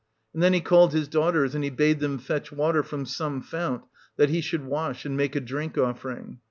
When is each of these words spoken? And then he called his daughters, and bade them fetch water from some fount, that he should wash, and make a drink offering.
And 0.33 0.41
then 0.41 0.53
he 0.53 0.61
called 0.61 0.93
his 0.93 1.07
daughters, 1.07 1.53
and 1.53 1.77
bade 1.77 1.99
them 1.99 2.17
fetch 2.17 2.51
water 2.51 2.81
from 2.81 3.05
some 3.05 3.39
fount, 3.39 3.83
that 4.17 4.31
he 4.31 4.41
should 4.41 4.65
wash, 4.65 5.05
and 5.05 5.15
make 5.15 5.35
a 5.35 5.39
drink 5.39 5.77
offering. 5.77 6.39